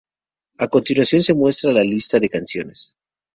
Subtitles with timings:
[0.57, 2.95] A continuación se muestra la lista de canciones.